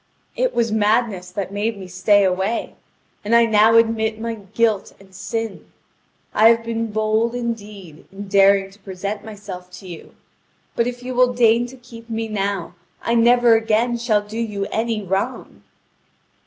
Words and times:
It 0.35 0.55
was 0.55 0.71
madness 0.71 1.29
that 1.29 1.51
made 1.53 1.77
me 1.77 1.85
stay 1.87 2.23
away, 2.23 2.73
and 3.23 3.35
I 3.35 3.45
now 3.45 3.75
admit 3.77 4.19
my 4.19 4.33
guilt 4.33 4.93
and 4.99 5.13
sin. 5.13 5.71
I 6.33 6.49
have 6.49 6.63
been 6.63 6.89
bold, 6.91 7.35
indeed, 7.35 8.07
in 8.11 8.27
daring 8.27 8.71
to 8.71 8.79
present 8.79 9.23
myself 9.23 9.69
to 9.73 9.87
you; 9.87 10.15
but 10.75 10.87
if 10.87 11.03
you 11.03 11.13
will 11.13 11.33
deign 11.33 11.67
to 11.67 11.77
keep 11.77 12.09
me 12.09 12.27
now, 12.27 12.73
I 13.03 13.13
never 13.13 13.53
again 13.53 13.95
shall 13.95 14.23
do 14.23 14.39
you 14.39 14.65
any 14.71 15.03
wrong." 15.03 15.61